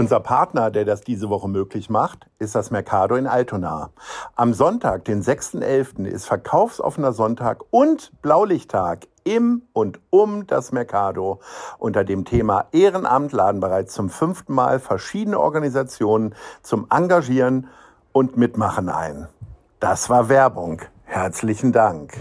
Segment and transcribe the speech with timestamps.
[0.00, 3.90] Unser Partner, der das diese Woche möglich macht, ist das Mercado in Altona.
[4.34, 11.40] Am Sonntag, den 6.11., ist verkaufsoffener Sonntag und Blaulichttag im und um das Mercado.
[11.76, 17.68] Unter dem Thema Ehrenamt laden bereits zum fünften Mal verschiedene Organisationen zum Engagieren
[18.12, 19.28] und Mitmachen ein.
[19.80, 20.80] Das war Werbung.
[21.04, 22.16] Herzlichen Dank.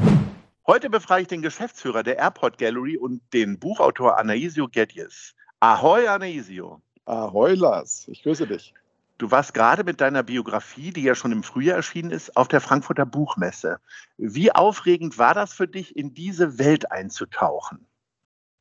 [0.68, 5.34] Heute befrage ich den Geschäftsführer der Airport Gallery und den Buchautor Anaisio Gedjes.
[5.62, 6.82] Ahoi, Anaisio.
[7.10, 8.08] Ahoi, Lars.
[8.08, 8.72] Ich grüße dich.
[9.18, 12.62] Du warst gerade mit deiner Biografie, die ja schon im Frühjahr erschienen ist, auf der
[12.62, 13.80] Frankfurter Buchmesse.
[14.18, 17.86] Wie aufregend war das für dich, in diese Welt einzutauchen?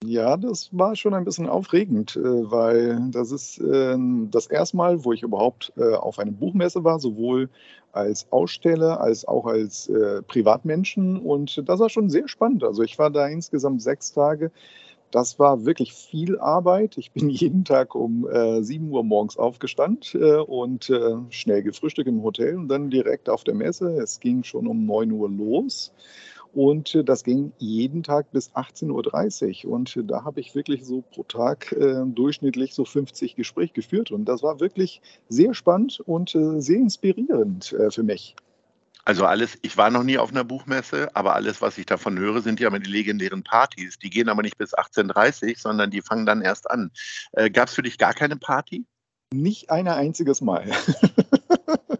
[0.02, 5.04] Ja, das war schon ein bisschen aufregend, äh, weil das ist ähm, das erste Mal,
[5.04, 7.50] wo ich überhaupt äh, auf einer Buchmesse war, sowohl
[7.92, 11.18] als Aussteller als auch als äh, Privatmenschen.
[11.18, 12.64] Und das war schon sehr spannend.
[12.64, 14.50] Also ich war da insgesamt sechs Tage.
[15.10, 16.98] Das war wirklich viel Arbeit.
[16.98, 22.08] Ich bin jeden Tag um äh, 7 Uhr morgens aufgestanden äh, und äh, schnell gefrühstückt
[22.08, 23.90] im Hotel und dann direkt auf der Messe.
[24.02, 25.92] Es ging schon um 9 Uhr los.
[26.54, 29.72] Und das ging jeden Tag bis 18.30 Uhr.
[29.72, 34.10] Und da habe ich wirklich so pro Tag äh, durchschnittlich so 50 Gespräche geführt.
[34.10, 38.34] Und das war wirklich sehr spannend und äh, sehr inspirierend äh, für mich.
[39.08, 42.42] Also alles, ich war noch nie auf einer Buchmesse, aber alles, was ich davon höre,
[42.42, 43.98] sind ja immer die legendären Partys.
[43.98, 46.90] Die gehen aber nicht bis 18.30 Uhr, sondern die fangen dann erst an.
[47.32, 48.84] Äh, Gab es für dich gar keine Party?
[49.32, 50.70] Nicht ein einziges Mal.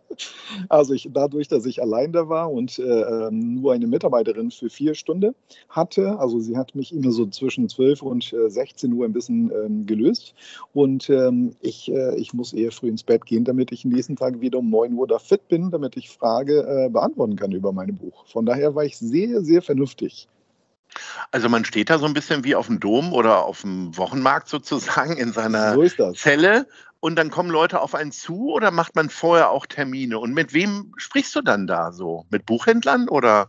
[0.69, 4.70] Also ich, dadurch, dass ich allein da war und äh, ähm, nur eine Mitarbeiterin für
[4.70, 5.34] vier Stunden
[5.68, 9.51] hatte, also sie hat mich immer so zwischen 12 und äh, 16 Uhr ein bisschen
[9.51, 10.34] ähm, gelöst
[10.74, 14.40] und ähm, ich, äh, ich muss eher früh ins Bett gehen, damit ich nächsten Tag
[14.40, 17.96] wieder um 9 Uhr da fit bin, damit ich Frage äh, beantworten kann über mein
[17.96, 18.27] Buch.
[18.27, 20.28] Von daher war ich sehr, sehr vernünftig.
[21.31, 24.49] Also man steht da so ein bisschen wie auf dem Dom oder auf dem Wochenmarkt
[24.49, 26.67] sozusagen in seiner so Zelle
[27.01, 30.19] und dann kommen Leute auf einen zu oder macht man vorher auch Termine?
[30.19, 32.25] Und mit wem sprichst du dann da so?
[32.31, 33.49] Mit Buchhändlern oder?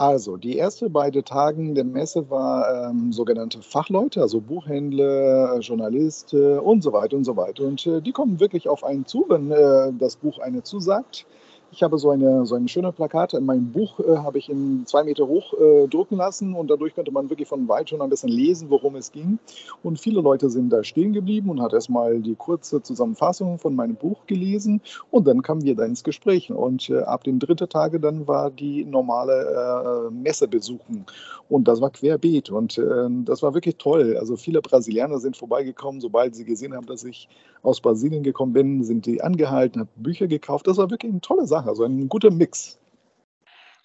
[0.00, 6.82] Also, die ersten beiden Tage der Messe war ähm, sogenannte Fachleute, also Buchhändler, Journalisten und
[6.82, 7.64] so weiter und so weiter.
[7.64, 11.26] Und äh, die kommen wirklich auf einen zu, wenn äh, das Buch eine zusagt.
[11.70, 14.86] Ich habe so eine, so eine schöne Plakate in meinem Buch, äh, habe ich in
[14.86, 18.08] zwei Meter hoch äh, drucken lassen und dadurch konnte man wirklich von weit schon ein
[18.08, 19.38] bisschen lesen, worum es ging.
[19.82, 23.96] Und viele Leute sind da stehen geblieben und hat erstmal die kurze Zusammenfassung von meinem
[23.96, 24.80] Buch gelesen
[25.10, 26.50] und dann kamen wir da ins Gespräch.
[26.50, 31.04] Und äh, ab den dritten Tage dann war die normale äh, Messebesuchen
[31.48, 34.16] und das war querbeet und äh, das war wirklich toll.
[34.18, 37.28] Also viele Brasilianer sind vorbeigekommen, sobald sie gesehen haben, dass ich
[37.62, 40.66] aus Brasilien gekommen bin, sind die angehalten, haben Bücher gekauft.
[40.66, 41.57] Das war wirklich eine tolle Sache.
[41.58, 42.78] Sache, also ein guter Mix.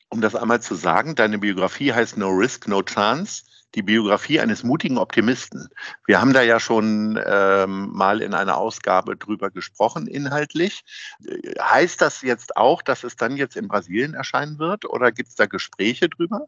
[0.10, 4.64] Um das einmal zu sagen, deine Biografie heißt No Risk, No Chance, die Biografie eines
[4.64, 5.70] mutigen Optimisten.
[6.06, 10.84] Wir haben da ja schon ähm, mal in einer Ausgabe drüber gesprochen, inhaltlich.
[11.60, 15.36] Heißt das jetzt auch, dass es dann jetzt in Brasilien erscheinen wird oder gibt es
[15.36, 16.46] da Gespräche drüber?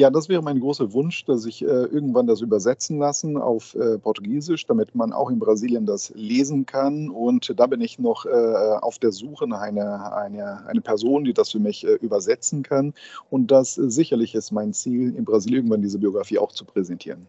[0.00, 3.98] Ja, das wäre mein großer Wunsch, dass ich äh, irgendwann das übersetzen lassen auf äh,
[3.98, 7.10] Portugiesisch, damit man auch in Brasilien das lesen kann.
[7.10, 8.30] Und da bin ich noch äh,
[8.80, 12.94] auf der Suche nach einer eine, eine Person, die das für mich äh, übersetzen kann.
[13.28, 17.26] Und das äh, sicherlich ist mein Ziel, in Brasilien irgendwann diese Biografie auch zu präsentieren.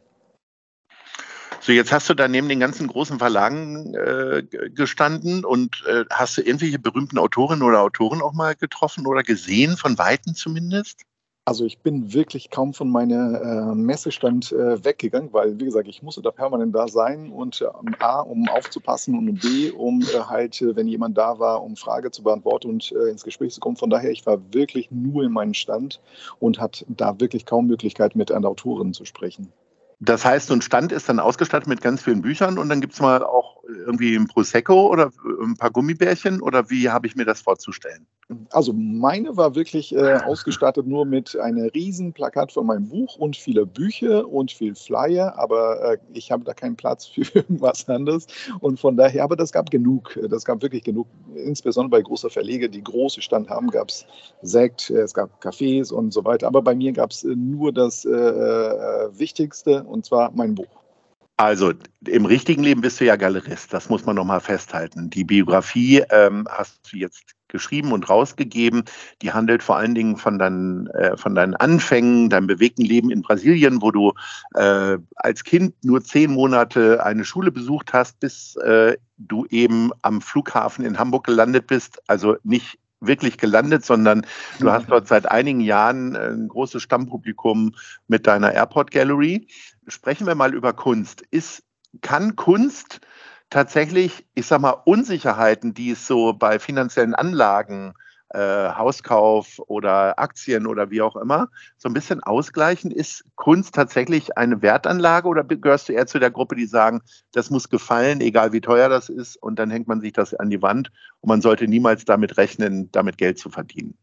[1.60, 6.38] So, jetzt hast du da neben den ganzen großen Verlagen äh, gestanden und äh, hast
[6.38, 11.02] du irgendwelche berühmten Autorinnen oder Autoren auch mal getroffen oder gesehen, von Weitem zumindest?
[11.44, 16.04] Also ich bin wirklich kaum von meinem äh, Messestand äh, weggegangen, weil, wie gesagt, ich
[16.04, 17.66] musste da permanent da sein und äh,
[18.00, 22.12] A, um aufzupassen und B, um äh, halt, äh, wenn jemand da war, um Frage
[22.12, 23.76] zu beantworten und äh, ins Gespräch zu kommen.
[23.76, 26.00] Von daher, ich war wirklich nur in meinem Stand
[26.40, 29.52] und hatte da wirklich kaum Möglichkeit, mit einer Autorin zu sprechen.
[30.00, 32.94] Das heißt, so ein Stand ist dann ausgestattet mit ganz vielen Büchern und dann gibt
[32.94, 37.26] es mal auch irgendwie ein Prosecco oder ein paar Gummibärchen oder wie habe ich mir
[37.26, 38.06] das vorzustellen?
[38.52, 43.36] Also meine war wirklich äh, ausgestattet nur mit einem riesen Plakat von meinem Buch und
[43.36, 48.28] viele Bücher und viel Flyer, aber äh, ich habe da keinen Platz für irgendwas anderes
[48.60, 52.72] und von daher, aber das gab genug, das gab wirklich genug, insbesondere bei großen Verlegen,
[52.72, 54.06] die große Stand haben, gab es
[54.42, 58.10] Sekt, es gab Cafés und so weiter, aber bei mir gab es nur das äh,
[58.10, 60.82] äh, Wichtigste und zwar mein Buch.
[61.42, 61.74] Also
[62.06, 65.10] im richtigen Leben bist du ja Galerist, das muss man nochmal festhalten.
[65.10, 68.84] Die Biografie ähm, hast du jetzt geschrieben und rausgegeben.
[69.24, 73.24] Die handelt vor allen Dingen von deinen, äh, von deinen Anfängen, deinem bewegten Leben in
[73.24, 74.14] Brasilien, wo du
[74.54, 80.22] äh, als Kind nur zehn Monate eine Schule besucht hast, bis äh, du eben am
[80.22, 82.04] Flughafen in Hamburg gelandet bist.
[82.06, 84.26] Also nicht wirklich gelandet, sondern
[84.60, 87.74] du hast dort seit einigen Jahren ein großes Stammpublikum
[88.08, 89.48] mit deiner Airport Gallery.
[89.88, 91.22] Sprechen wir mal über Kunst.
[91.32, 91.64] Ist,
[92.02, 93.02] kann Kunst
[93.50, 97.94] tatsächlich, ich sag mal, Unsicherheiten, die es so bei finanziellen Anlagen,
[98.30, 102.92] äh, Hauskauf oder Aktien oder wie auch immer, so ein bisschen ausgleichen?
[102.92, 107.02] Ist Kunst tatsächlich eine Wertanlage oder gehörst du eher zu der Gruppe, die sagen,
[107.34, 110.50] das muss gefallen, egal wie teuer das ist, und dann hängt man sich das an
[110.50, 113.98] die Wand und man sollte niemals damit rechnen, damit Geld zu verdienen?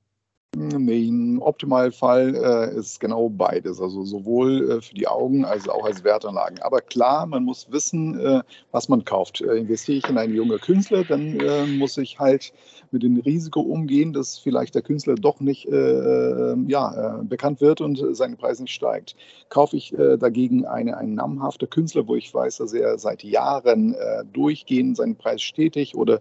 [0.58, 5.84] Nee, Im Optimalfall äh, ist genau beides, also sowohl äh, für die Augen als auch
[5.84, 6.58] als Wertanlagen.
[6.62, 9.40] Aber klar, man muss wissen, äh, was man kauft.
[9.40, 12.52] Äh, investiere ich in einen jungen Künstler, dann äh, muss ich halt
[12.90, 18.16] mit dem Risiko umgehen, dass vielleicht der Künstler doch nicht äh, ja, bekannt wird und
[18.16, 19.14] sein Preis nicht steigt.
[19.50, 23.94] Kaufe ich dagegen eine, einen namhaften Künstler, wo ich weiß, dass er seit Jahren
[24.32, 26.20] durchgehend seinen Preis stetig oder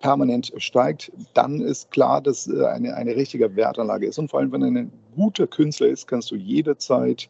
[0.00, 4.18] permanent steigt, dann ist klar, dass eine, eine richtige Wertanlage ist.
[4.18, 7.28] Und vor allem, wenn er ein guter Künstler ist, kannst du jederzeit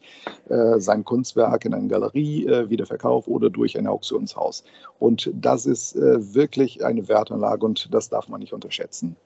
[0.49, 4.65] äh, sein Kunstwerk in einer Galerie äh, wieder verkaufen oder durch ein Auktionshaus.
[4.99, 9.17] Und das ist äh, wirklich eine Wertanlage und das darf man nicht unterschätzen.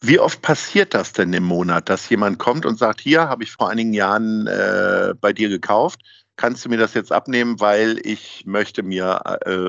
[0.00, 3.52] Wie oft passiert das denn im Monat, dass jemand kommt und sagt, hier habe ich
[3.52, 6.00] vor einigen Jahren äh, bei dir gekauft,
[6.40, 9.68] kannst du mir das jetzt abnehmen, weil ich möchte mir, äh,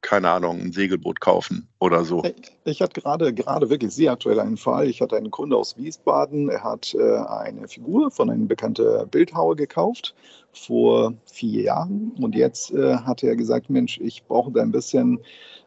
[0.00, 2.22] keine Ahnung, ein Segelboot kaufen oder so?
[2.64, 4.88] Ich hatte gerade, gerade wirklich sehr aktuell einen Fall.
[4.88, 9.56] Ich hatte einen Kunde aus Wiesbaden, er hat äh, eine Figur von einem bekannten Bildhauer
[9.56, 10.14] gekauft
[10.54, 15.20] vor vier Jahren und jetzt äh, hat er gesagt, Mensch, ich brauche da ein bisschen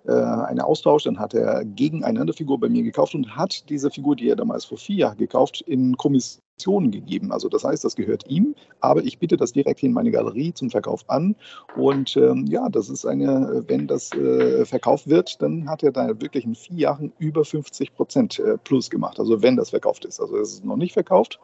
[0.07, 1.04] äh, einen Austausch.
[1.04, 4.66] Dann hat er gegeneinander Figur bei mir gekauft und hat diese Figur, die er damals
[4.66, 7.31] vor vier Jahren gekauft, in Kommission gegeben.
[7.31, 10.69] Also das heißt, das gehört ihm, aber ich biete das direkt in meine Galerie zum
[10.69, 11.35] Verkauf an.
[11.75, 16.07] Und ähm, ja, das ist eine, wenn das äh, verkauft wird, dann hat er da
[16.21, 19.19] wirklich in vier Jahren über 50 Prozent äh, plus gemacht.
[19.19, 20.19] Also wenn das verkauft ist.
[20.19, 21.39] Also es ist noch nicht verkauft,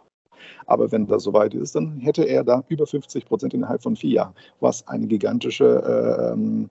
[0.66, 4.12] aber wenn das soweit ist, dann hätte er da über 50 Prozent innerhalb von vier
[4.12, 6.70] Jahren, was eine gigantische ähm,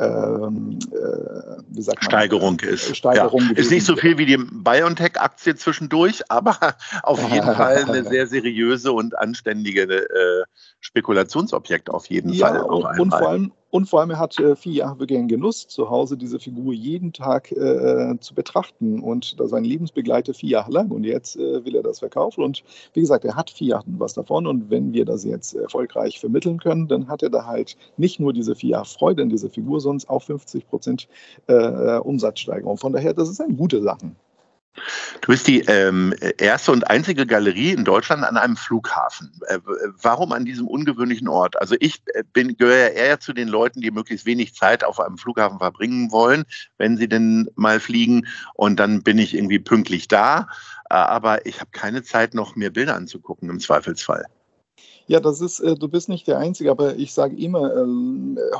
[0.00, 2.96] ähm, äh, sagt man, Steigerung ist.
[2.96, 3.56] Steigerung ja.
[3.56, 6.56] Ist nicht so viel wie die BioNTech-Aktie zwischendurch, aber
[7.02, 10.44] auf jeden Fall eine sehr seriöse und anständige äh,
[10.80, 12.60] Spekulationsobjekt auf jeden ja, Fall.
[12.62, 15.90] Und, und, vor allem, und vor allem, er hat äh, vier Jahre einen Genuss, zu
[15.90, 19.00] Hause diese Figur jeden Tag äh, zu betrachten.
[19.00, 20.90] Und das war ein Lebensbegleiter vier Jahre lang.
[20.90, 22.42] Und jetzt äh, will er das verkaufen.
[22.42, 22.64] Und
[22.94, 24.48] wie gesagt, er hat vier Jahre was davon.
[24.48, 28.32] Und wenn wir das jetzt erfolgreich vermitteln können, dann hat er da halt nicht nur
[28.32, 31.08] diese vier Jahre Freude an dieser Figur, sondern auch 50 Prozent
[31.46, 32.76] äh, Umsatzsteigerung.
[32.76, 34.10] Von daher, das ist eine gute Sache.
[35.20, 39.30] Du bist die ähm, erste und einzige Galerie in Deutschland an einem Flughafen.
[39.48, 39.58] Äh,
[40.00, 41.60] warum an diesem ungewöhnlichen Ort?
[41.60, 45.18] Also ich äh, bin, gehöre eher zu den Leuten, die möglichst wenig Zeit auf einem
[45.18, 46.44] Flughafen verbringen wollen,
[46.78, 48.26] wenn sie denn mal fliegen.
[48.54, 50.48] Und dann bin ich irgendwie pünktlich da.
[50.88, 54.26] Äh, aber ich habe keine Zeit, noch mir Bilder anzugucken im Zweifelsfall.
[55.10, 57.84] Ja, das ist, äh, du bist nicht der Einzige, aber ich sage immer, äh,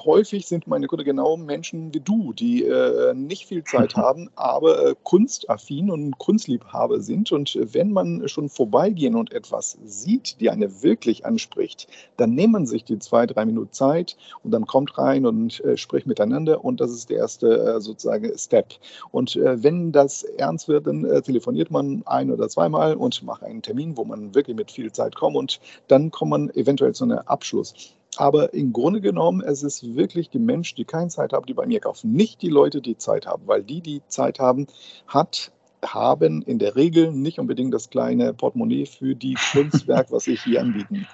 [0.04, 4.84] häufig sind meine Kunden genau Menschen wie du, die äh, nicht viel Zeit haben, aber
[4.84, 7.30] äh, kunstaffin und Kunstliebhaber sind.
[7.30, 12.66] Und wenn man schon vorbeigehen und etwas sieht, die eine wirklich anspricht, dann nehmen man
[12.66, 16.64] sich die zwei, drei Minuten Zeit und dann kommt rein und äh, spricht miteinander.
[16.64, 18.74] Und das ist der erste äh, sozusagen Step.
[19.12, 23.96] Und wenn das ernst wird, dann telefoniert man ein oder zweimal und macht einen Termin,
[23.96, 25.36] wo man wirklich mit viel Zeit kommt.
[25.36, 27.94] Und dann kommt man man eventuell zu einem Abschluss.
[28.16, 31.66] Aber im Grunde genommen, es ist wirklich die Menschen, die keine Zeit haben, die bei
[31.66, 32.12] mir kaufen.
[32.12, 34.66] Nicht die Leute, die Zeit haben, weil die, die Zeit haben,
[35.06, 40.42] hat haben in der Regel nicht unbedingt das kleine Portemonnaie für die Kunstwerk, was ich
[40.42, 41.06] hier anbieten.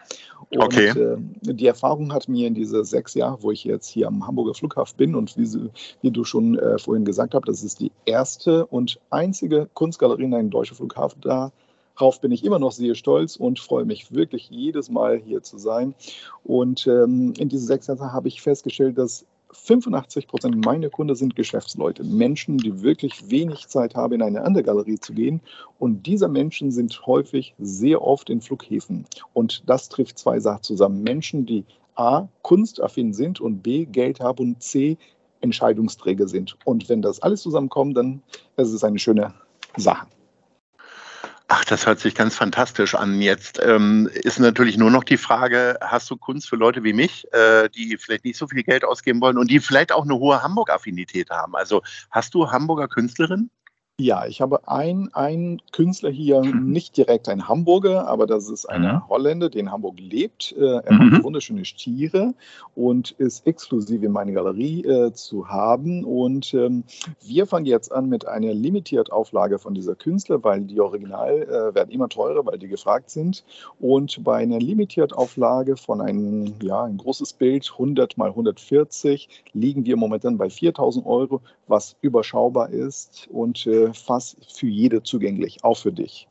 [0.51, 0.89] Und okay.
[0.89, 4.55] äh, die Erfahrung hat mir in diese sechs Jahre, wo ich jetzt hier am Hamburger
[4.55, 5.71] Flughafen bin und wie,
[6.03, 10.35] wie du schon äh, vorhin gesagt hast, das ist die erste und einzige Kunstgalerie in
[10.35, 11.53] einem deutschen Flughafen da,
[11.97, 15.59] Darauf bin ich immer noch sehr stolz und freue mich wirklich jedes Mal hier zu
[15.59, 15.95] sein.
[16.45, 21.37] Und ähm, in diesen sechs Jahren habe ich festgestellt, dass 85 Prozent meiner Kunden sind
[21.37, 25.41] Geschäftsleute, Menschen, die wirklich wenig Zeit haben, in eine andere Galerie zu gehen.
[25.79, 29.07] Und diese Menschen sind häufig sehr oft in Flughäfen.
[29.33, 31.03] Und das trifft zwei Sachen zusammen.
[31.03, 34.99] Menschen, die A, kunstaffin sind und B, Geld haben und C,
[35.41, 36.57] Entscheidungsträger sind.
[36.65, 38.23] Und wenn das alles zusammenkommt, dann
[38.57, 39.33] ist es eine schöne
[39.77, 40.07] Sache.
[41.49, 43.21] Ach, das hört sich ganz fantastisch an.
[43.23, 47.25] Jetzt ähm, ist natürlich nur noch die Frage, hast du Kunst für Leute wie mich,
[47.33, 50.43] äh, die vielleicht nicht so viel Geld ausgeben wollen und die vielleicht auch eine hohe
[50.43, 51.55] Hamburg-Affinität haben?
[51.55, 53.51] Also hast du Hamburger Künstlerin?
[53.99, 59.09] Ja, ich habe einen Künstler hier, nicht direkt ein Hamburger, aber das ist ein Mhm.
[59.09, 60.53] Holländer, der in Hamburg lebt.
[60.59, 60.99] Äh, Er Mhm.
[61.13, 62.35] macht wunderschöne Stiere
[62.75, 66.05] und ist exklusiv in meiner Galerie äh, zu haben.
[66.05, 66.85] Und ähm,
[67.23, 71.75] wir fangen jetzt an mit einer limitiert Auflage von dieser Künstler, weil die Original äh,
[71.75, 73.45] werden immer teurer, weil die gefragt sind.
[73.81, 79.87] Und bei einer limitiert Auflage von einem, ja, ein großes Bild, 100 mal 140, liegen
[79.87, 85.79] wir momentan bei 4000 Euro, was überschaubar ist und äh, fast für jede zugänglich, auch
[85.79, 86.29] für dich.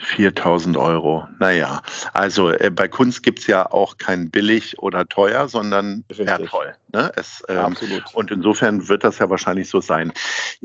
[0.00, 1.26] 4000 Euro.
[1.38, 6.74] Naja, also äh, bei Kunst gibt's ja auch kein billig oder teuer, sondern wertvoll.
[6.92, 7.12] Ne?
[7.16, 8.02] Es, ähm, Absolut.
[8.14, 10.12] und insofern wird das ja wahrscheinlich so sein.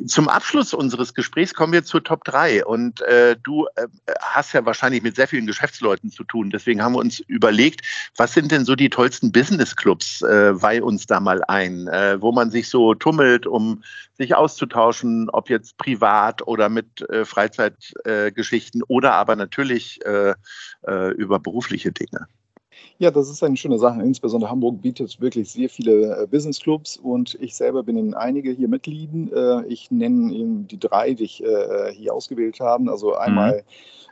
[0.07, 2.65] Zum Abschluss unseres Gesprächs kommen wir zur Top 3.
[2.65, 3.87] Und äh, du äh,
[4.21, 6.49] hast ja wahrscheinlich mit sehr vielen Geschäftsleuten zu tun.
[6.49, 7.81] Deswegen haben wir uns überlegt,
[8.15, 10.21] was sind denn so die tollsten Business-Clubs?
[10.21, 13.83] Äh, weih uns da mal ein, äh, wo man sich so tummelt, um
[14.17, 20.33] sich auszutauschen, ob jetzt privat oder mit äh, Freizeitgeschichten äh, oder aber natürlich äh,
[20.87, 22.27] äh, über berufliche Dinge.
[22.99, 24.01] Ja, das ist eine schöne Sache.
[24.01, 28.67] Insbesondere Hamburg bietet wirklich sehr viele äh, Businessclubs und ich selber bin in einige hier
[28.67, 29.31] Mitglied.
[29.33, 31.43] Äh, ich nenne Ihnen die drei, die ich
[31.93, 32.91] hier ausgewählt habe.
[32.91, 33.63] Also einmal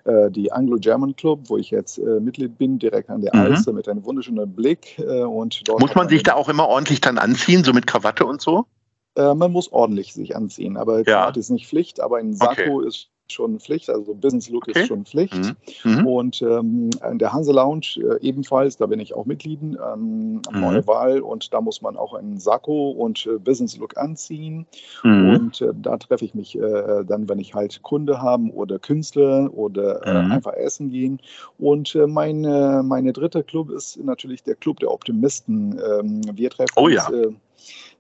[0.05, 3.41] äh, die Anglo-German Club, wo ich jetzt Mitglied bin, direkt an der Mhm.
[3.41, 4.99] Alster mit einem wunderschönen Blick.
[4.99, 8.65] Und Muss man sich da auch immer ordentlich dann anziehen, so mit Krawatte und so?
[9.15, 11.29] Äh, man muss ordentlich sich anziehen, aber Ja.
[11.29, 14.81] Ist nicht Pflicht, aber ein Sakko ist schon Pflicht, also Business Look Okay.
[14.81, 15.33] ist schon Pflicht.
[15.33, 15.55] Mhm.
[15.99, 16.05] Mhm.
[16.05, 20.59] Und ähm, in der Hanse Lounge äh, ebenfalls, da bin ich auch Mitglied ähm, Mhm.
[20.59, 24.65] Neue Wahl und da muss man auch einen Sakko und äh, Business Look anziehen.
[25.03, 25.29] Mhm.
[25.29, 29.49] Und äh, da treffe ich mich äh, dann, wenn ich halt Kunde haben oder Künstler
[29.53, 30.31] oder äh, Mhm.
[30.33, 31.21] einfach essen gehen.
[31.57, 35.79] Und äh, meine, meine dritte Club ist natürlich der Club der Optimisten.
[35.79, 37.09] Ähm, wir treffen Oh uns ja.
[37.11, 37.33] äh,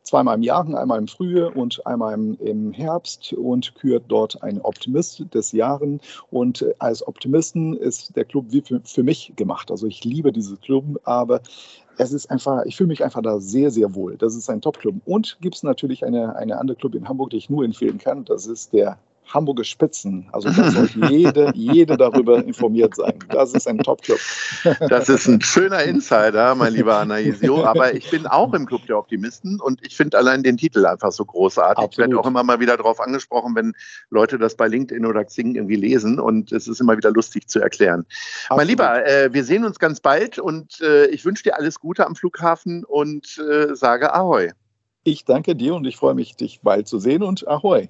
[0.03, 5.23] zweimal im Jahr, einmal im Frühjahr und einmal im, Herbst und kürt dort einen Optimist
[5.33, 5.99] des Jahres.
[6.29, 9.71] Und äh, als Optimisten ist der Club wie für, für mich gemacht.
[9.71, 11.41] Also ich liebe diesen Club, aber
[11.97, 14.17] es ist einfach, ich fühle mich einfach da sehr, sehr wohl.
[14.17, 14.95] Das ist ein Top-Club.
[15.05, 18.25] Und gibt es natürlich eine, eine andere Club in Hamburg, die ich nur empfehlen kann.
[18.25, 18.97] Das ist der
[19.33, 20.29] Hamburger Spitzen.
[20.31, 23.13] Also da sollte jede, jede darüber informiert sein.
[23.29, 24.19] Das ist ein Top-Club.
[24.89, 27.63] Das ist ein schöner Insider, mein lieber Anaisio.
[27.65, 31.11] Aber ich bin auch im Club der Optimisten und ich finde allein den Titel einfach
[31.11, 31.85] so großartig.
[31.91, 32.25] Ich werde Absolut.
[32.25, 33.73] auch immer mal wieder darauf angesprochen, wenn
[34.09, 37.59] Leute das bei LinkedIn oder Xing irgendwie lesen und es ist immer wieder lustig zu
[37.59, 38.05] erklären.
[38.49, 38.69] Mein Absolut.
[38.69, 42.15] Lieber, äh, wir sehen uns ganz bald und äh, ich wünsche dir alles Gute am
[42.15, 44.51] Flughafen und äh, sage Ahoi.
[45.03, 47.89] Ich danke dir und ich freue mich, dich bald zu sehen und Ahoi.